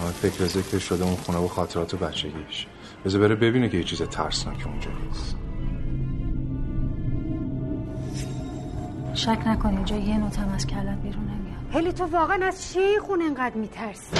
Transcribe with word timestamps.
همه 0.00 0.10
فکر 0.10 0.46
ذکر 0.46 0.78
شده 0.78 1.04
اون 1.04 1.16
خونه 1.16 1.38
و 1.38 1.48
خاطرات 1.48 1.94
بچگیش. 1.94 2.66
بذار 3.04 3.20
بره 3.20 3.34
ببینه 3.34 3.68
که 3.68 3.76
یه 3.76 3.84
چیز 3.84 4.02
ترسناک 4.02 4.66
اونجا 4.66 4.90
نیست. 4.90 5.36
شک 9.14 9.38
نکن 9.46 9.68
اینجا 9.68 9.96
یه 9.96 10.18
نوتم 10.18 10.48
از 10.54 10.66
کلت 10.66 10.98
بیرون 11.02 11.24
نمیاد. 11.24 11.74
هلی 11.74 11.92
تو 11.92 12.04
واقعا 12.04 12.46
از 12.46 12.72
چی 12.72 12.98
خونه 12.98 13.24
اینقدر 13.24 13.54
میترسی؟ 13.54 14.16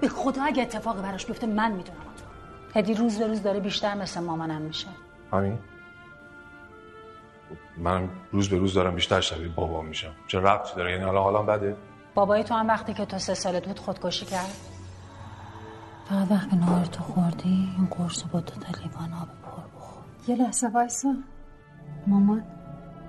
به 0.00 0.08
خدا 0.08 0.42
اگه 0.42 0.62
اتفاقی 0.62 1.02
براش 1.02 1.26
بیفته 1.26 1.46
من 1.46 1.72
می‌دونم 1.72 1.98
تو 1.98 2.78
هدی 2.78 2.94
روز 2.94 3.18
به 3.18 3.26
روز 3.26 3.42
داره 3.42 3.60
بیشتر 3.60 3.94
مثل 3.94 4.20
مامانم 4.20 4.62
میشه. 4.62 4.88
همین؟ 5.32 5.58
من 7.78 8.08
روز 8.32 8.48
به 8.48 8.58
روز 8.58 8.74
دارم 8.74 8.94
بیشتر 8.94 9.20
شبیه 9.20 9.48
بابا 9.48 9.82
میشم. 9.82 10.12
چه 10.26 10.38
ربطی 10.38 10.76
داره؟ 10.76 10.92
یعنی 10.92 11.04
حالا 11.04 11.22
حالا 11.22 11.42
بده؟ 11.42 11.76
بابای 12.14 12.44
تو 12.44 12.54
هم 12.54 12.68
وقتی 12.68 12.94
که 12.94 13.04
تو 13.04 13.18
سه 13.18 13.34
سالت 13.34 13.66
بود 13.66 13.78
خودکشی 13.78 14.26
کرد؟ 14.26 14.56
فقط 16.08 16.30
وقتی 16.30 16.56
نهار 16.56 16.84
تو 16.84 17.02
خوردی 17.02 17.74
این 17.76 17.86
قرص 17.86 18.22
با 18.22 18.40
دو 18.40 18.54
تا 18.54 18.80
لیوان 18.82 19.12
آب 19.12 19.28
پر 19.42 19.62
بخور. 19.76 20.04
یه 20.28 20.36
لحظه 20.36 20.68
وایسا. 20.68 21.14
مامان 22.06 22.44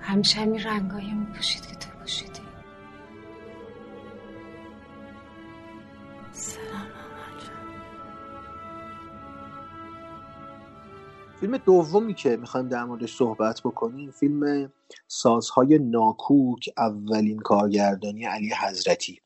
همیشه 0.02 0.42
همین 0.42 0.64
رنگایی 0.64 1.14
میپوشید 1.14 1.68
که 1.68 1.76
تو 1.76 1.90
پوشیدی. 2.00 2.41
فیلم 11.42 11.58
دومی 11.58 12.14
که 12.14 12.38
می‌خوایم 12.38 12.68
در 12.68 12.84
موردش 12.84 13.16
صحبت 13.16 13.62
بکنیم 13.62 14.12
فیلم 14.12 14.72
سازهای 15.08 15.80
ناکوک 15.80 16.70
اولین 16.78 17.40
کارگردانی 17.40 18.26
علی 18.26 18.50
حضرتی 18.62 19.20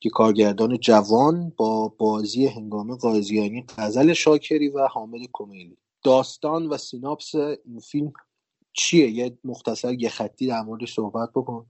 که 0.00 0.10
کارگردان 0.10 0.78
جوان 0.78 1.52
با 1.56 1.88
بازی 1.98 2.46
هنگام 2.46 2.96
قاضیانی 2.96 3.64
غزل 3.78 4.12
شاکری 4.12 4.68
و 4.68 4.86
حامد 4.86 5.20
کمیلی. 5.32 5.76
داستان 6.04 6.66
و 6.66 6.76
سیناپس 6.76 7.34
این 7.34 7.78
فیلم 7.82 8.12
چیه؟ 8.72 9.10
یه 9.10 9.38
مختصر 9.44 9.92
یه 9.92 10.08
خطی 10.08 10.46
در 10.46 10.62
موردش 10.62 10.94
صحبت 10.94 11.28
بکن. 11.34 11.66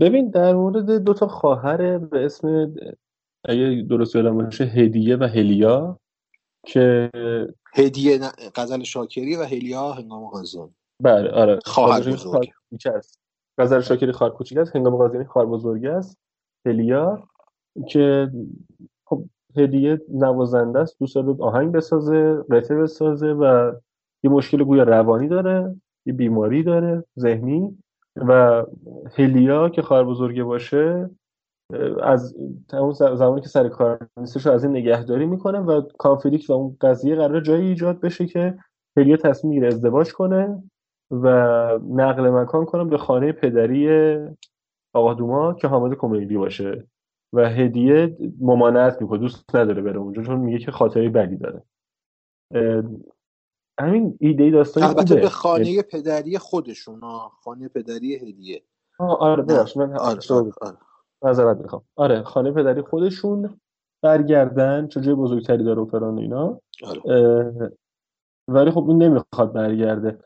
ببین 0.00 0.30
در 0.30 0.54
مورد 0.54 1.04
دو 1.04 1.14
تا 1.14 1.28
خواهر 1.28 1.98
به 1.98 2.24
اسم 2.24 2.74
اگه 3.44 3.86
درست 3.90 4.16
یادم 4.16 4.38
باشه 4.38 4.64
هدیه 4.64 5.16
و 5.16 5.24
هلیا. 5.24 5.98
که 6.66 7.10
هدیه 7.74 8.18
غزل 8.54 8.82
شاکری 8.82 9.36
و 9.36 9.42
هلیا 9.42 9.92
هنگام 9.92 10.28
قاضیانی 10.28 10.74
بله 11.00 11.30
آره. 11.30 11.58
خواهر 11.64 12.00
بزرگ. 12.00 12.50
غزل 13.58 13.80
شاکری 13.80 14.12
خواهر 14.12 14.32
کوچیک 14.32 14.58
است. 14.58 14.76
هنگام 14.76 14.96
قاضیانی 14.96 15.26
خواهر 15.26 15.48
بزرگ 15.48 15.86
است. 15.86 16.18
هلیا 16.66 17.28
که 17.88 18.30
خب 19.04 19.24
هدیه 19.56 20.00
نوازنده 20.08 20.78
است. 20.78 20.98
دوست 21.00 21.14
داره 21.14 21.36
آهنگ 21.40 21.72
بسازه 21.72 22.44
قطعه 22.50 22.76
بسازه 22.76 23.26
و 23.26 23.72
یه 24.22 24.30
مشکل 24.30 24.64
گویا 24.64 24.82
روانی 24.82 25.28
داره 25.28 25.76
یه 26.06 26.12
بیماری 26.12 26.62
داره 26.62 27.04
ذهنی. 27.18 27.78
و 28.16 28.62
هلیا 29.14 29.68
که 29.68 29.82
خواهر 29.82 30.04
بزرگه 30.04 30.44
باشه 30.44 31.10
از 32.02 32.34
ز- 32.92 33.02
زمانی 33.02 33.40
که 33.40 33.48
سر 33.48 33.68
کار 33.68 34.08
نیستش 34.16 34.46
از 34.46 34.64
این 34.64 34.76
نگهداری 34.76 35.26
می‌کنه 35.26 35.58
و 35.58 35.82
کانفلیکت 35.98 36.50
و 36.50 36.52
اون 36.52 36.76
قضیه 36.80 37.14
قرار 37.14 37.40
جایی 37.40 37.68
ایجاد 37.68 38.00
بشه 38.00 38.26
که 38.26 38.58
هلیا 38.96 39.16
تصمیم 39.16 39.50
می‌گیره 39.50 39.68
ازدواج 39.68 40.12
کنه 40.12 40.62
و 41.10 41.26
نقل 41.88 42.30
مکان 42.30 42.64
کنه 42.64 42.84
به 42.84 42.98
خانه 42.98 43.32
پدری 43.32 43.88
آقا 44.94 45.14
دوما 45.14 45.54
که 45.54 45.68
حامد 45.68 45.94
کمیلی 45.94 46.36
باشه 46.36 46.88
و 47.32 47.48
هدیه 47.50 48.16
ممانعت 48.40 49.02
می‌کنه. 49.02 49.18
دوست 49.18 49.56
نداره 49.56 49.82
بره 49.82 49.98
اونجا 49.98 50.22
چون 50.22 50.40
میگه 50.40 50.58
که 50.58 50.70
خاطره 50.70 51.08
بدی 51.08 51.36
داره. 51.36 51.62
همین 53.80 54.16
ایده 54.20 54.50
داستانی 54.50 54.86
البته 54.86 55.06
خوبه. 55.06 55.20
به 55.20 55.28
خانه 55.28 55.82
پدری 55.82 56.38
خودشون 56.38 57.00
خانه 57.42 57.68
پدری 57.68 58.14
هدیه. 58.14 58.62
آره 58.98 59.42
آره 59.42 59.52
آره, 59.98 60.52
آره. 60.62 60.76
معذرت 61.22 61.56
می‌خوام. 61.56 61.82
آره 61.96 62.22
خانه 62.22 62.50
پدری 62.52 62.82
خودشون 62.82 63.58
برگردن. 64.02 64.86
چون 64.88 65.02
جای 65.02 65.14
بزرگتری 65.14 65.64
داره 65.64 65.82
و 65.82 66.18
اینا؟ 66.18 66.60
آره. 66.84 67.72
ولی 68.48 68.70
خب 68.70 68.78
اون 68.78 69.02
نمی‌خواد 69.02 69.52
برگرده. 69.52 70.18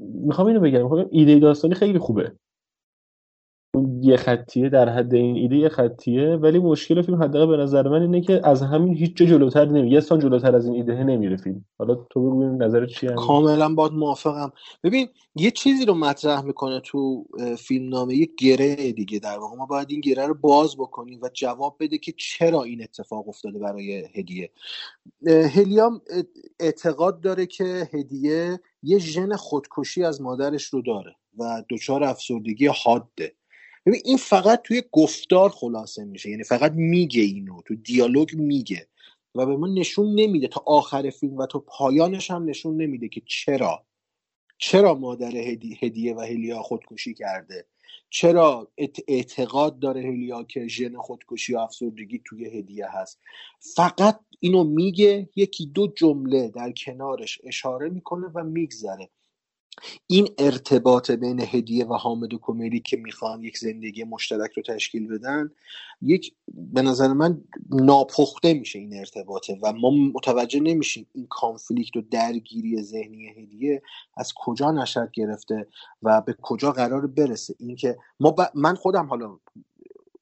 می‌خوام 0.00 0.48
اینو 0.48 0.60
بگم. 0.60 0.82
می‌خوام 0.82 1.06
ایده 1.10 1.38
داستانی 1.38 1.74
خیلی 1.74 1.98
خوبه. 1.98 2.32
یه 4.04 4.16
خطیه 4.16 4.68
در 4.68 4.88
حد 4.88 5.14
این 5.14 5.36
ایده 5.36 5.56
یه 5.56 5.68
خطیه 5.68 6.36
ولی 6.36 6.58
مشکل 6.58 7.02
فیلم 7.02 7.22
حداقل 7.22 7.56
به 7.56 7.62
نظر 7.62 7.88
من 7.88 8.02
اینه 8.02 8.20
که 8.20 8.40
از 8.44 8.62
همین 8.62 8.94
هیچ 8.94 9.16
جا 9.16 9.26
جلوتر 9.26 9.64
نمی 9.64 9.90
یه 9.90 10.00
سان 10.00 10.18
جلوتر 10.18 10.56
از 10.56 10.66
این 10.66 10.74
ایده 10.74 11.04
نمیره 11.04 11.36
فیلم. 11.36 11.64
حالا 11.78 11.94
تو 11.94 12.20
بگو 12.20 12.44
نظرت 12.44 12.88
چیه؟ 12.88 13.10
کاملا 13.10 13.74
باید 13.74 13.92
موافقم. 13.92 14.52
ببین 14.84 15.08
یه 15.34 15.50
چیزی 15.50 15.84
رو 15.84 15.94
مطرح 15.94 16.44
می‌کنه 16.44 16.80
تو 16.80 17.24
فیلم 17.58 17.88
نامه 17.88 18.14
یه 18.14 18.28
گره 18.38 18.92
دیگه 18.92 19.18
در 19.18 19.38
واقع. 19.38 19.56
ما 19.56 19.66
باید 19.66 19.90
این 19.90 20.00
گره 20.00 20.26
رو 20.26 20.34
باز 20.34 20.76
بکنیم 20.76 21.20
و 21.22 21.28
جواب 21.32 21.76
بده 21.80 21.98
که 21.98 22.14
چرا 22.16 22.62
این 22.62 22.82
اتفاق 22.82 23.28
افتاده 23.28 23.58
برای 23.58 24.04
هدیه. 24.14 24.50
هلیام 25.26 26.00
اعتقاد 26.60 27.20
داره 27.20 27.46
که 27.46 27.88
هدیه 27.92 28.60
یه 28.82 28.98
ژن 28.98 29.36
خودکشی 29.36 30.04
از 30.04 30.22
مادرش 30.22 30.64
رو 30.64 30.82
داره 30.82 31.14
و 31.38 31.64
دچار 31.70 32.04
افسردگی 32.04 32.66
حاده 32.66 33.32
ببین 33.86 34.00
این 34.04 34.16
فقط 34.16 34.62
توی 34.62 34.82
گفتار 34.92 35.50
خلاصه 35.50 36.04
میشه. 36.04 36.30
یعنی 36.30 36.44
فقط 36.44 36.72
میگه 36.72 37.22
اینو 37.22 37.62
تو 37.62 37.74
دیالوگ 37.74 38.34
میگه. 38.34 38.88
و 39.34 39.46
به 39.46 39.56
ما 39.56 39.66
نشون 39.66 40.14
نمیده. 40.14 40.48
تا 40.48 40.62
آخر 40.66 41.10
فیلم 41.10 41.36
و 41.36 41.46
تا 41.46 41.58
پایانش 41.58 42.30
هم 42.30 42.44
نشون 42.44 42.76
نمیده 42.76 43.08
که 43.08 43.22
چرا. 43.26 43.84
چرا 44.58 44.94
مادر 44.94 45.30
هدی- 45.36 45.78
هدیه 45.82 46.14
و 46.14 46.20
هلیا 46.20 46.62
خودکشی 46.62 47.14
کرده؟ 47.14 47.66
چرا 48.10 48.72
اعتقاد 49.08 49.78
داره 49.78 50.02
هلیا 50.02 50.42
که 50.44 50.68
ژن 50.68 50.96
خودکشی 50.96 51.54
و 51.54 51.58
افسردگی 51.58 52.22
توی 52.24 52.58
هدیه 52.58 52.86
هست؟ 52.90 53.20
فقط 53.76 54.20
اینو 54.40 54.64
میگه 54.64 55.28
یکی 55.36 55.66
دو 55.66 55.86
جمله 55.96 56.48
در 56.48 56.72
کنارش 56.72 57.40
اشاره 57.44 57.88
می‌کنه 57.88 58.26
و 58.34 58.44
میگذره. 58.44 59.10
این 60.06 60.28
ارتباط 60.38 61.10
بین 61.10 61.40
هدیه 61.40 61.84
و 61.86 61.94
حامد 61.94 62.30
کمیلی 62.42 62.80
که 62.80 62.96
می‌خوان 62.96 63.42
یک 63.42 63.58
زندگی 63.58 64.04
مشترک 64.04 64.52
رو 64.52 64.62
تشکیل 64.62 65.08
بدن 65.08 65.50
یک 66.02 66.34
به 66.48 66.82
نظر 66.82 67.08
من 67.08 67.44
ناپخته 67.70 68.54
میشه 68.54 68.78
این 68.78 68.98
ارتباطه 68.98 69.58
و 69.62 69.72
ما 69.72 69.90
متوجه 69.90 70.60
نمیشیم 70.60 71.06
این 71.14 71.26
کانفلیکت 71.30 71.96
و 71.96 72.02
درگیری 72.02 72.82
ذهنی 72.82 73.28
هدیه 73.28 73.82
از 74.16 74.32
کجا 74.36 74.72
نشد 74.72 75.10
گرفته 75.14 75.68
و 76.02 76.20
به 76.20 76.36
کجا 76.42 76.72
قرار 76.72 77.06
برسه. 77.06 77.54
اینکه 77.60 77.98
ما 78.20 78.30
ب... 78.30 78.40
من 78.54 78.74
خودم 78.74 79.06
حالا 79.06 79.38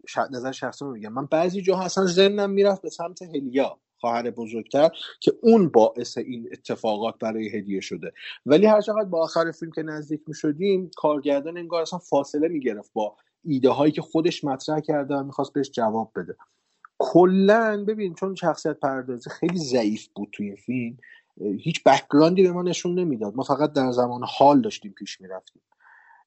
ش... 0.08 0.19
نظر 0.19 0.52
شخصی 0.52 0.84
میگم. 0.84 1.12
من 1.12 1.26
بعضی 1.26 1.62
جاها 1.62 1.84
اصلا 1.84 2.06
ذهنم 2.06 2.50
می‌رفت 2.50 2.82
به 2.82 2.90
سمت 2.90 3.22
هلیا. 3.22 3.80
خواهر 4.02 4.30
بزرگتر 4.30 4.90
که 5.20 5.32
اون 5.42 5.68
باعث 5.68 6.18
این 6.18 6.48
اتفاقات 6.52 7.14
برای 7.20 7.48
هدیه 7.48 7.80
شده. 7.80 8.12
ولی 8.46 8.66
هر 8.66 8.80
چقدر 8.80 9.04
با 9.04 9.22
آخر 9.22 9.50
فیلم 9.50 9.72
که 9.72 9.82
نزدیک 9.82 10.20
می‌شدیم 10.26 10.90
کارگردان 10.96 11.58
انگار 11.58 11.82
اصلا 11.82 11.98
فاصله 11.98 12.48
می‌گرفت 12.48 12.92
با 12.92 13.16
ایده 13.44 13.70
هایی 13.70 13.92
که 13.92 14.02
خودش 14.02 14.44
مطرح 14.44 14.80
کرده 14.80 15.14
و 15.14 15.24
می‌خواست 15.24 15.52
بهش 15.52 15.70
جواب 15.70 16.12
بده. 16.16 16.36
کلا 16.98 17.84
ببین 17.88 18.14
چون 18.14 18.34
شخصیت 18.34 18.80
پردازی 18.80 19.30
خیلی 19.30 19.58
ضعیف 19.58 20.08
بود 20.14 20.28
توی 20.32 20.56
فیلم 20.56 20.96
هیچ 21.40 21.84
بکگراندی 21.84 22.42
به 22.42 22.52
ما 22.52 22.62
نشون 22.62 22.98
نمی‌داد. 22.98 23.36
ما 23.36 23.42
فقط 23.42 23.72
در 23.72 23.92
زمان 23.92 24.20
حال 24.24 24.60
داشتیم 24.60 24.92
پیش 24.92 25.20
می‌رفتیم. 25.20 25.62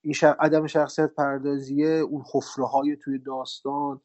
این 0.02 0.14
ش... 0.14 0.24
عدم 0.24 0.68
شخصیت 0.68 1.12
پردازیه 1.18 1.88
اون 1.88 2.24
حفره 2.34 2.66
های 2.66 2.98
توی 3.04 3.20
داستان 3.20 4.02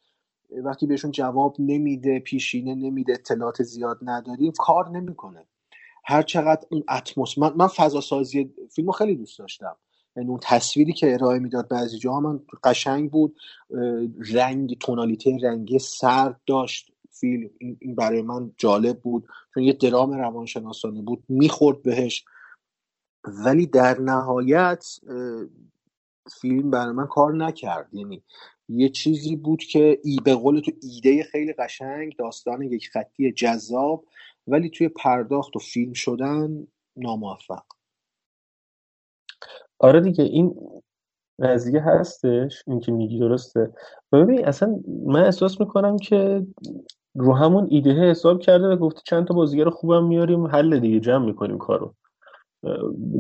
وقتی 0.65 0.87
بهشون 0.87 1.11
جواب 1.11 1.57
نمیده 1.59 2.19
پیشینه 2.19 2.75
نمیده 2.75 3.13
اطلاعات 3.13 3.63
زیاد 3.63 3.99
نداریم 4.03 4.53
کار 4.59 4.89
نمی‌کنه. 4.89 5.47
هر 6.05 6.23
چقدر 6.23 6.67
اون 6.71 6.85
اتمسفر 6.91 7.41
من, 7.41 7.53
من 7.57 7.67
فضا 7.67 8.01
سازی 8.01 8.55
فیلم 8.71 8.89
رو 8.89 8.93
خیلی 8.93 9.17
دوست 9.17 9.39
داشتم. 9.39 9.77
یعنی 10.17 10.29
اون 10.29 10.41
تصویری 10.43 10.93
که 10.93 11.15
ارائه 11.15 11.39
می‌داد 11.39 11.69
بعضی 11.69 11.99
جاها 11.99 12.21
من 12.21 12.41
قشنگ 12.65 13.11
بود. 13.11 13.37
رنگ 14.33 14.77
تونالیته 14.79 15.39
رنگی 15.43 15.79
سرد 15.79 16.41
داشت 16.47 16.93
فیلم. 17.11 17.51
این 17.59 17.95
برای 17.95 18.23
من 18.23 18.53
جالب 18.57 19.01
بود. 19.01 19.27
چون 19.55 19.63
یه 19.63 19.73
درام 19.73 20.13
روانشناسانه 20.13 21.03
بود 21.03 21.25
می‌خورد 21.29 21.83
بهش. 21.83 22.25
ولی 23.45 23.67
در 23.67 24.01
نهایت 24.01 24.85
فیلم 26.41 26.71
برای 26.71 26.93
من 26.93 27.07
کار 27.07 27.37
نکرد. 27.37 27.89
یعنی 27.93 28.23
یه 28.71 28.89
چیزی 28.89 29.37
بود 29.37 29.63
که 29.63 30.01
ای 30.05 30.19
به 30.25 30.35
قول 30.35 30.61
تو 30.61 30.73
ایده 30.83 31.23
خیلی 31.23 31.53
قشنگ 31.53 32.17
داستان 32.17 32.63
یک 32.63 32.89
خطی 32.89 33.33
جذاب 33.33 34.05
ولی 34.47 34.71
توی 34.71 34.89
پرداخت 34.89 35.57
و 35.57 35.59
فیلم 35.59 35.93
شدن 35.93 36.67
ناموفق. 36.97 37.63
آره 39.79 40.01
دیگه 40.01 40.25
این 40.25 40.55
قضیه 41.43 41.81
هستش 41.81 42.63
این 42.67 42.81
که 42.81 42.93
میگی 42.93 43.19
درسته. 43.19 43.73
و 44.13 44.25
ببین 44.25 44.45
اصلا 44.45 44.81
من 45.07 45.25
احساس 45.25 45.61
می‌کنم 45.61 45.97
که 45.97 46.47
رو 47.15 47.33
همون 47.33 47.67
ایده 47.71 47.91
حساب 47.91 48.41
کرده 48.41 48.67
و 48.67 48.77
گفته 48.77 49.01
چند 49.05 49.27
تا 49.27 49.35
بازیگر 49.35 49.71
خوبم 49.71 50.05
میاریم 50.07 50.47
حل 50.47 50.81
دیگه 50.81 51.01
جمع 51.01 51.27
می‌کنیم 51.27 51.59
کارو. 51.59 51.95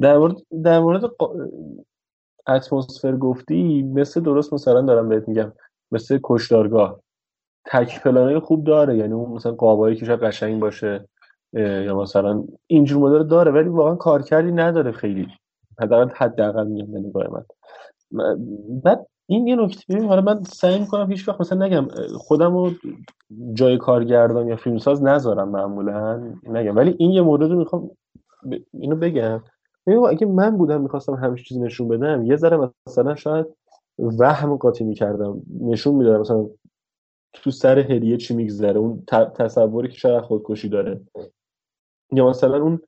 در 0.00 0.18
مورد 0.18 0.36
در 0.64 0.80
مورد 0.80 1.04
اتمسفر 2.48 3.16
گفتی 3.16 3.82
مثل 3.82 4.20
درست 4.20 4.52
مثلا 4.52 4.80
دارم 4.80 5.08
بهت 5.08 5.28
میگم 5.28 5.52
مثل 5.92 6.18
کشدارگاه 6.24 7.00
تک 7.66 8.02
پلانای 8.02 8.38
خوب 8.38 8.64
داره 8.64 8.96
یعنی 8.96 9.12
اون 9.12 9.32
مثلا 9.32 9.52
قابایی 9.52 9.96
که 9.96 10.06
شاید 10.06 10.20
قشنگ 10.20 10.60
باشه 10.60 11.08
یا 11.52 12.00
مثلا 12.00 12.44
اینجور 12.66 12.98
مدل 13.10 13.28
داره 13.28 13.52
ولی 13.52 13.68
واقعا 13.68 13.94
کارکردی 13.94 14.52
نداره 14.52 14.92
خیلی. 14.92 15.28
حداقل 15.80 16.10
حداقل 16.14 16.66
میگم 16.66 16.92
به 16.92 16.98
نگاه 16.98 17.26
من. 17.30 17.44
بعد 18.84 19.06
این 19.26 19.46
یه 19.46 19.56
نکته 19.56 19.84
ببین 19.88 20.08
حالا 20.08 20.20
من 20.20 20.42
سعی 20.42 20.78
می‌کنم 20.78 21.10
هیچ 21.10 21.28
وقت 21.28 21.40
مثلا 21.40 21.66
نگم 21.66 21.88
خودم 22.18 22.56
رو 22.56 22.70
جای 23.54 23.78
کارگردان 23.78 24.48
یا 24.48 24.56
فیلمساز 24.56 25.02
نذارم 25.02 25.48
معمولا 25.48 26.22
نگم. 26.44 26.76
ولی 26.76 26.96
این 26.98 27.10
یه 27.10 27.22
مورد 27.22 27.50
رو 27.50 27.58
می‌خوام 27.58 27.90
اینو 28.72 28.96
بگم. 28.96 29.42
اگه 29.86 30.26
من 30.26 30.56
بودم 30.56 30.80
می‌خواستم 30.80 31.14
همیشه 31.14 31.44
چیزی 31.44 31.60
نشون 31.60 31.88
بدم 31.88 32.24
یه 32.24 32.36
ذره 32.36 32.70
مثلا 32.86 33.14
شاید 33.14 33.46
وهم 33.98 34.56
قاطی 34.56 34.84
می‌کردم 34.84 35.42
نشون 35.60 35.94
می‌دادم 35.94 36.20
مثلا 36.20 36.48
تو 37.32 37.50
سر 37.50 37.78
هدیه 37.78 38.16
چی 38.16 38.34
میگذره 38.34 38.78
اون 38.78 39.04
تصوری 39.34 39.88
که 39.88 39.98
شاید 39.98 40.22
خودکشی 40.22 40.68
داره. 40.68 41.00
یا 42.12 42.28
مثلا 42.28 42.62
اون 42.62 42.80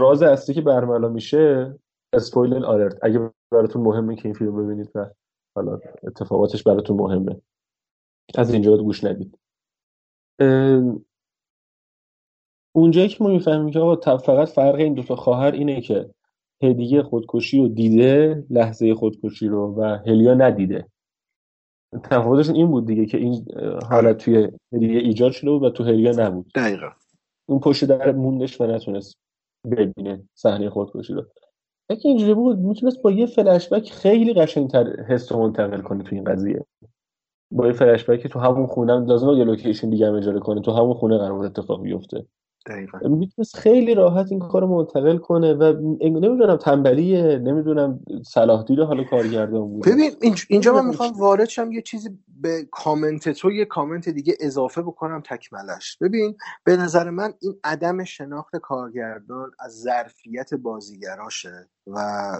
راز 0.00 0.22
اصلی 0.22 0.54
که 0.54 0.60
برملا 0.60 1.08
میشه 1.08 1.74
اسپویلر 2.12 2.64
آلرت. 2.64 2.98
اگه 3.02 3.30
براتون 3.52 3.82
مهمه 3.82 4.16
که 4.16 4.24
این 4.24 4.34
فیلم 4.34 4.64
ببینید 4.64 4.90
و 4.94 5.10
حالا 5.56 5.80
اتفاقاتش 6.02 6.62
براتون 6.62 6.96
مهمه. 6.96 7.40
از 8.38 8.52
اینجا 8.52 8.76
گوش 8.76 9.04
ندید. 9.04 9.38
اونجایی 12.76 13.08
که 13.08 13.24
ما 13.24 13.30
می‌فهمیم 13.30 13.70
که 13.70 13.78
آقا 13.78 14.16
فقط 14.16 14.48
فرق 14.48 14.74
این 14.74 14.94
دوتا 14.94 15.16
خواهر 15.16 15.52
اینه 15.52 15.80
که 15.80 16.10
هدیه 16.62 17.02
خودکشی 17.02 17.58
رو 17.58 17.68
دیده 17.68 18.44
لحظه 18.50 18.94
خودکشی 18.94 19.48
رو 19.48 19.74
و 19.74 19.98
هلیا 20.06 20.34
ندیده. 20.34 20.86
تفاوتشون 22.04 22.54
این 22.54 22.66
بود 22.66 22.86
دیگه 22.86 23.06
که 23.06 23.18
این 23.18 23.44
حالت 23.90 24.16
توی 24.16 24.48
هدیه 24.72 24.98
ایجاد 24.98 25.32
شده 25.32 25.50
بود 25.50 25.62
و 25.62 25.70
تو 25.70 25.84
هلیا 25.84 26.12
نبود. 26.12 26.46
دقیقا. 26.54 26.88
اون 27.48 27.60
پشت 27.60 27.84
در 27.84 28.12
موندش 28.12 28.60
و 28.60 28.66
نتونست 28.66 29.14
ببینه 29.70 30.22
صحنه 30.34 30.70
خودکشی 30.70 31.12
رو. 31.12 31.24
اگه 31.90 32.00
اینجوری 32.04 32.34
بود 32.34 32.58
می‌تونست 32.58 33.02
با 33.02 33.10
یه 33.10 33.26
فلشبک 33.26 33.90
خیلی 33.90 34.34
قشنگتر 34.34 35.02
حس 35.02 35.32
منتقل 35.32 35.80
کنه 35.80 36.02
تو 36.04 36.14
این 36.14 36.24
قضیه. 36.24 36.64
با 37.50 37.66
یه 37.66 37.72
فلشبک 37.72 38.26
تو 38.26 38.38
همون 38.38 38.66
خونه 38.66 39.00
لازم 39.00 39.30
یه 39.30 39.44
لوکیشن 39.44 39.90
دیگه 39.90 40.06
هم 40.06 40.14
اجاره 40.14 40.40
کنه 40.40 40.60
تو 40.60 40.72
همون 40.72 40.94
خونه 40.94 41.18
قرار 41.18 41.44
اتفاق 41.44 41.82
بیفته. 41.82 42.26
دقیقا. 42.66 43.08
می‌تونست 43.08 43.56
خیلی 43.56 43.94
راحت 43.94 44.26
این 44.30 44.40
کار 44.40 44.62
رو 44.62 44.68
منتقل 44.68 45.16
کنه 45.18 45.54
و 45.54 45.72
نمی‌دونم 46.00 46.56
تنبلیه 46.56 47.38
نمی‌دونم 47.38 48.00
صلاح 48.26 48.64
دیده 48.64 48.84
حالا 48.84 49.04
کارگردان 49.04 49.68
بود. 49.68 49.86
ببین 49.86 50.10
اینجا 50.48 50.72
من 50.72 50.86
می‌خوام 50.86 51.12
وارد 51.12 51.48
شم 51.48 51.72
یه 51.72 51.82
چیزی 51.82 52.08
به 52.40 52.68
کامنت 52.70 53.28
تو 53.28 53.52
یه 53.52 53.64
کامنت 53.64 54.08
دیگه 54.08 54.34
اضافه 54.40 54.82
بکنم 54.82 55.22
تکملش 55.24 55.98
ببین 56.00 56.36
به 56.64 56.76
نظر 56.76 57.10
من 57.10 57.34
این 57.42 57.54
عدم 57.64 58.04
شناخت 58.04 58.56
کارگردان 58.56 59.50
از 59.60 59.72
ظرفیت 59.72 60.54
بازیگراشه 60.54 61.68
و 61.86 61.98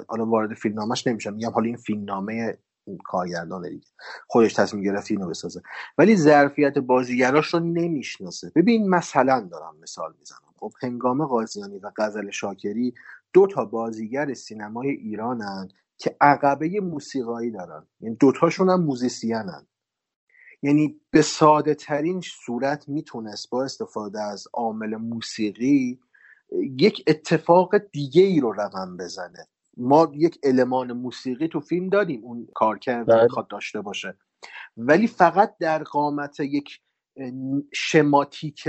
حالا 0.08 0.26
وارد 0.26 0.54
فیلمنامش 0.54 1.06
نمیشم 1.06 1.34
میگم 1.34 1.50
حالا 1.50 1.66
این 1.66 1.76
فیلمنامه 1.76 2.58
کارگردان 3.04 3.68
دیگه. 3.68 3.86
خودش 4.28 4.54
تصمیم 4.54 4.82
گرفت 4.82 5.10
اینو 5.10 5.28
بسازه. 5.28 5.62
ولی 5.98 6.16
ظرفیت 6.16 6.78
بازیگراش 6.78 7.54
رو 7.54 7.60
نمی‌شناسه. 7.60 8.52
ببین 8.54 8.88
مثلا 8.88 9.48
دارم 9.50 9.76
مثال 9.82 10.14
می‌زنم. 10.18 10.38
خب 10.60 10.72
هنگام 10.82 11.26
قاضیانی 11.26 11.78
و 11.78 11.90
غزل 11.96 12.30
شاکری 12.30 12.94
دو 13.32 13.46
تا 13.46 13.64
بازیگر 13.64 14.34
سینمای 14.34 14.88
ایرانن 14.88 15.68
که 15.98 16.16
عقبه 16.20 16.80
موسیقایی 16.80 17.50
دارن. 17.50 17.86
یعنی 18.00 18.16
دوتاشون 18.16 18.70
هم 18.70 18.82
موزیسینن. 18.84 19.66
یعنی 20.62 21.00
به 21.10 21.22
ساده 21.22 21.74
ترین 21.74 22.20
صورت 22.20 22.88
می‌تونست 22.88 23.50
با 23.50 23.64
استفاده 23.64 24.22
از 24.22 24.44
عامل 24.52 24.96
موسیقی 24.96 26.00
یک 26.78 27.04
اتفاق 27.06 27.78
دیگه 27.78 28.22
ای 28.22 28.40
رو 28.40 28.52
رقم 28.52 28.96
بزنه. 28.96 29.48
ما 29.76 30.12
یک 30.14 30.38
المان 30.42 30.92
موسیقی 30.92 31.48
تو 31.48 31.60
فیلم 31.60 31.88
داریم 31.88 32.24
اون 32.24 32.48
کارکرد 32.54 33.06
بله. 33.06 33.22
می‌خواد 33.22 33.48
داشته 33.48 33.80
باشه. 33.80 34.16
ولی 34.76 35.06
فقط 35.06 35.54
در 35.58 35.82
قامت 35.82 36.40
یک 36.40 36.80
شماتیک 37.72 38.68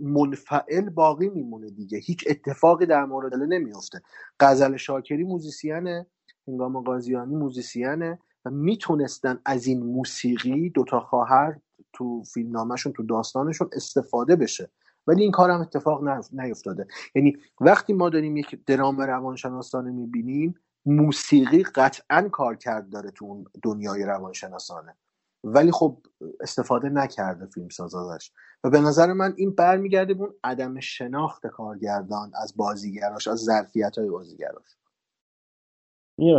منفعل 0.00 0.90
باقی 0.90 1.28
میمونه 1.28 1.70
دیگه. 1.70 1.98
هیچ 1.98 2.24
اتفاقی 2.26 2.86
در 2.86 3.04
مورد 3.04 3.34
نمیفته 3.34 4.02
غزل 4.40 4.76
شاکری 4.76 5.24
موزیسینه 5.24 6.06
هنگام 6.48 6.80
قاضیانی 6.80 7.36
موزیسینه 7.36 8.18
و 8.44 8.50
می‌تونستن 8.50 9.40
از 9.44 9.66
این 9.66 9.82
موسیقی 9.82 10.70
دوتا 10.70 11.00
خواهر 11.00 11.58
تو 11.92 12.22
فیلمنامهشون 12.34 12.92
تو 12.92 13.02
داستانشون 13.02 13.70
استفاده 13.72 14.36
بشه. 14.36 14.70
ولی 15.08 15.22
این 15.22 15.30
کار 15.30 15.50
هم 15.50 15.60
اتفاق 15.60 16.04
نیفتاده. 16.32 16.86
یعنی 17.14 17.36
وقتی 17.60 17.92
ما 17.92 18.08
داریم 18.08 18.36
یک 18.36 18.64
درام 18.66 19.00
روانشناسانه 19.00 19.90
می‌بینیم 19.90 20.54
موسیقی 20.86 21.62
قطعا 21.62 22.28
کار 22.32 22.56
کرد 22.56 22.90
داره 22.90 23.10
تو 23.10 23.24
اون 23.24 23.44
دنیای 23.62 24.04
روانشناسانه. 24.04 24.96
ولی 25.44 25.72
خب 25.72 25.98
استفاده 26.40 26.88
نکرده 26.88 27.46
فیلم 27.46 27.66
ازش 27.66 28.30
و 28.64 28.70
به 28.70 28.80
نظر 28.80 29.12
من 29.12 29.34
این 29.36 29.50
برمیگرده 29.50 30.14
به 30.14 30.20
اون 30.20 30.34
عدم 30.44 30.80
شناخت 30.80 31.46
کارگردان 31.46 32.32
از 32.42 32.56
بازیگراش 32.56 33.28
از 33.28 33.38
ظرفیت 33.38 33.98
های 33.98 34.10
بازیگراش 34.10 34.76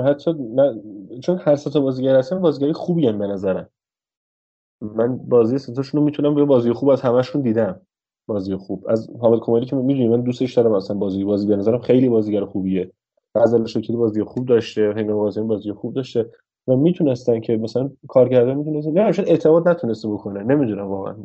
حتی 0.06 0.32
چون 1.24 1.38
هر 1.38 1.56
سه 1.56 1.70
تا 1.70 1.80
بازیگر 1.80 2.16
هستن 2.16 2.42
بازیگری 2.42 2.74
خوبی 2.74 3.08
هم 3.08 3.20
به 3.20 3.28
نظرم. 3.28 3.70
من 4.82 5.18
بازی 5.18 5.58
ستاشون 5.58 6.00
رو 6.00 6.06
می‌تونم 6.06 6.36
به 6.36 6.46
بازی 6.46 6.74
خوب 6.74 6.90
از 6.90 7.02
همشون 7.02 7.42
دیدم. 7.42 7.82
بازی 8.30 8.56
خوب. 8.56 8.86
از 8.90 9.10
حامد 9.22 9.40
کمالی 9.40 9.66
که 9.66 9.76
می‌دونی 9.76 10.08
من 10.08 10.22
دوستش 10.22 10.54
دارم 10.54 10.74
اصلا 10.74 10.98
بازی 10.98 11.24
بازی 11.24 11.48
به 11.48 11.56
نظرم 11.56 11.80
خیلی 11.80 12.10
بازیگر 12.10 12.46
خوبیه. 12.46 12.92
غزل 13.36 13.66
شکلی 13.66 13.98
بازی 13.98 14.24
خوب 14.24 14.46
داشته 14.46 14.94
هنگام 14.96 15.18
بازی 15.18 15.42
بازی 15.42 15.72
خوب 15.72 15.94
داشته 15.94 16.30
و 16.68 16.76
می‌تونستن 16.76 17.40
که 17.40 17.58
مثلا 17.58 17.90
کارگردان 18.08 18.58
می‌تونستن 18.58 18.92
نه 18.92 19.12
شاید 19.12 19.30
اعتماد 19.30 19.68
نتونسته 19.68 20.08
بکنه 20.08 20.44
نمی‌دونم 20.44 20.88
واقعا. 20.88 21.16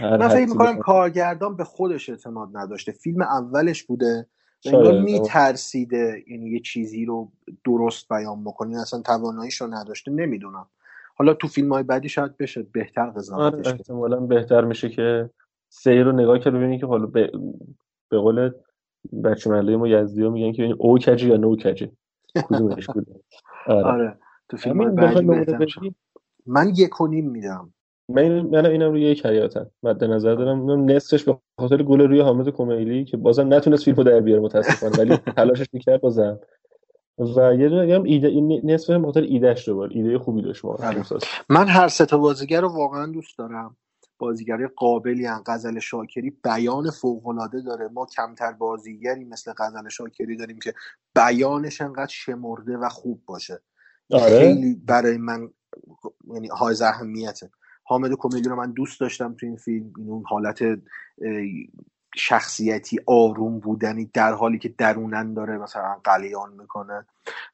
من 0.00 0.28
فکر 0.28 0.48
می‌کنم 0.48 0.78
کارگردان 0.78 1.56
به 1.56 1.64
خودش 1.64 2.10
اعتماد 2.10 2.48
نداشته. 2.52 2.92
فیلم 2.92 3.22
اولش 3.22 3.82
بوده 3.82 4.26
انگار 4.64 5.00
میترسیده 5.00 6.24
یعنی 6.30 6.50
یه 6.50 6.60
چیزی 6.60 7.04
رو 7.04 7.28
درست 7.64 8.08
بیان 8.08 8.44
بکنه. 8.44 8.80
اصلا 8.80 9.02
تواناییش 9.02 9.60
رو 9.60 9.66
نداشته 9.66 10.10
نمی‌دونم. 10.10 10.66
حالا 11.14 11.34
تو 11.34 11.48
فیلم 11.48 11.72
های 11.72 11.82
بعدی 11.82 12.08
شاید 12.08 12.36
بشه 12.36 12.66
بهتر 12.72 13.10
قضاوتش 13.10 13.66
آره 13.66 13.68
احتمالاً 13.68 14.20
بهتر 14.20 14.64
میشه 14.64 14.88
که 14.88 15.30
سیر 15.74 16.04
رو 16.04 16.12
نگاه 16.12 16.38
کرد 16.38 16.54
ببینید 16.54 16.80
که 16.80 16.86
حالا 16.86 17.06
به, 17.06 17.32
به 18.08 18.18
قول 18.18 18.50
بچه 19.24 19.50
ملی 19.50 19.76
ما 19.76 19.88
یزدی 19.88 20.22
ها 20.22 20.30
میگن 20.30 20.52
که 20.52 20.74
او 20.78 20.98
کجی 20.98 21.28
یا 21.28 21.36
نو 21.36 21.56
کجی 21.56 21.90
کدومش 22.48 22.86
بوده 22.86 23.20
آره. 23.66 23.84
آره. 23.84 24.18
تو 24.48 24.56
فیلم 24.56 24.94
بعدی 24.94 25.94
من 26.46 26.68
یک 26.68 27.00
و 27.00 27.06
نیم 27.06 27.30
میدم. 27.30 27.72
من 28.08 28.40
من 28.40 28.66
اینم 28.66 28.90
روی 28.90 29.00
یک 29.00 29.26
حیاتم 29.26 29.70
مد 29.82 30.04
نظر 30.04 30.34
دارم. 30.34 30.90
نصفش 30.90 31.24
به 31.24 31.38
خاطر 31.58 31.82
گل 31.82 32.00
روی 32.00 32.20
حامد 32.20 32.48
کمیلی 32.48 33.04
که 33.04 33.16
بازم 33.16 33.54
نتونست 33.54 33.84
فیلمو 33.84 34.02
در 34.02 34.20
بیاره 34.20 34.42
متاسفانه 34.42 34.98
ولی 34.98 35.16
تلاشش 35.16 35.66
می‌کرد 35.72 36.00
بازم 36.00 36.38
و 37.18 37.54
یه 37.54 37.68
دونه 37.68 37.94
هم 37.94 38.02
ایده 38.02 38.30
نصف 38.64 38.90
هم 38.90 39.04
خاطر 39.04 39.20
ایدهش 39.20 39.68
رو 39.68 39.88
ایده 39.90 40.18
خوبی 40.18 40.42
داشت 40.42 40.64
آره. 40.64 41.04
من 41.48 41.68
هر 41.68 41.88
سه 41.88 42.06
تا 42.06 42.18
بازیگر 42.18 42.60
رو 42.60 42.68
واقعا 42.68 43.06
دوست 43.06 43.38
دارم. 43.38 43.76
بازیگری 44.22 44.66
قابلی 44.66 45.26
ان 45.26 45.42
غزل 45.46 45.78
شاکری 45.78 46.30
بیان 46.30 46.90
فوقالعاده 46.90 47.60
داره. 47.60 47.88
ما 47.88 48.06
کمتر 48.06 48.52
بازیگری 48.52 49.24
مثل 49.24 49.52
غزل 49.56 49.88
شاکری 49.88 50.36
داریم 50.36 50.58
که 50.58 50.74
بیانش 51.14 51.80
انقدر 51.80 52.12
شمرده 52.12 52.76
و 52.76 52.88
خوب 52.88 53.22
باشه. 53.26 53.62
آره. 54.10 54.38
خیلی 54.38 54.74
برای 54.74 55.16
من 55.16 55.50
یعنی 56.34 56.48
های 56.48 56.76
اهمیته. 56.82 57.50
حامد 57.84 58.12
کمدی 58.18 58.48
رو 58.48 58.56
من 58.56 58.72
دوست 58.72 59.00
داشتم 59.00 59.34
تو 59.34 59.46
این 59.46 59.56
فیلم. 59.56 59.92
این 59.98 60.10
اون 60.10 60.24
حالت 60.26 60.62
شخصیتی 62.16 63.00
آروم 63.06 63.60
بودنی 63.60 64.10
در 64.14 64.32
حالی 64.32 64.58
که 64.58 64.68
درونن 64.68 65.34
داره 65.34 65.58
مثلا 65.58 66.00
قلیان 66.04 66.52
می‌کنه. 66.52 67.06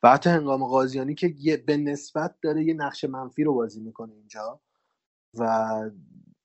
و 0.03 0.11
حتی 0.11 0.31
هنگام 0.31 0.65
قاضیانی 0.65 1.15
که 1.15 1.63
به 1.67 1.77
نسبت 1.77 2.35
داره 2.43 2.65
یه 2.65 2.75
نقش 2.75 3.05
منفی 3.05 3.45
رو 3.45 3.55
بازی 3.55 3.81
می‌کنه 3.81 4.13
اینجا. 4.15 4.61
و 5.39 5.81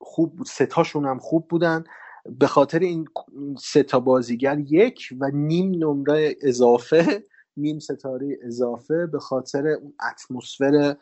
خوب 0.04 0.44
ستاشون 0.46 1.06
هم 1.06 1.20
خوب 1.20 1.48
بودن. 1.48 1.84
به 2.40 2.48
خاطر 2.48 2.80
این 2.80 3.06
سه 3.60 3.84
تا 3.84 4.00
بازیگر 4.00 4.60
یک 4.60 5.10
و 5.20 5.32
نیم 5.34 5.72
نمره 5.72 6.36
اضافه 6.42 7.24
نیم 7.58 7.80
ستاره 7.80 8.38
اضافه 8.44 9.06
به 9.06 9.20
خاطر 9.20 9.68
اون 9.68 9.94
اتمسفر 10.12 10.96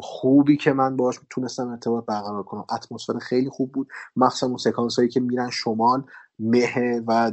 خوبی 0.00 0.56
که 0.56 0.72
من 0.72 0.96
باش 0.96 1.20
تونستم 1.30 1.68
ارتباط 1.68 2.04
برقرار 2.04 2.42
کنم. 2.42 2.64
اتمسفر 2.72 3.18
خیلی 3.18 3.50
خوب 3.50 3.72
بود. 3.72 3.88
مخصوصا 4.16 4.46
اون 4.46 4.56
سکانس 4.56 4.96
هایی 4.96 5.08
که 5.08 5.20
میرن 5.20 5.50
شمال 5.50 6.04
مه 6.38 7.02
و 7.06 7.32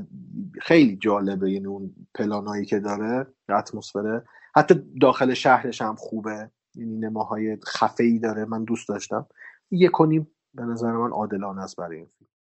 خیلی 0.61 0.95
جالبه. 0.95 1.51
یعنی 1.51 1.65
اون 1.65 1.95
پلانایی 2.15 2.65
که 2.65 2.79
داره 2.79 3.27
اتمسفره 3.49 4.23
حتی 4.55 4.83
داخل 5.01 5.33
شهرش 5.33 5.81
هم 5.81 5.95
خوبه. 5.95 6.51
یعنی 6.75 6.97
نماهای 6.97 7.57
خفه 7.65 8.03
ای 8.03 8.19
داره. 8.19 8.45
من 8.45 8.63
دوست 8.63 8.89
داشتم. 8.89 9.27
یک 9.71 9.91
کنیم 9.91 10.27
به 10.55 10.63
نظر 10.63 10.93
من 10.93 11.11
عادلانه 11.11 11.61
است 11.63 11.77
برای 11.77 11.97
این 11.97 12.07
فیلم. 12.19 12.30